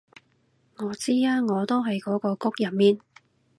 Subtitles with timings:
[0.77, 2.97] 我知啊我都喺嗰個谷入面